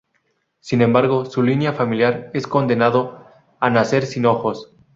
Sin 0.61 0.81
embargo, 0.81 1.25
su 1.25 1.43
línea 1.43 1.73
familiar 1.73 2.31
es 2.33 2.47
condenado 2.47 3.23
a 3.59 3.69
nacer 3.69 4.03
sin 4.07 4.25
ojos. 4.25 4.73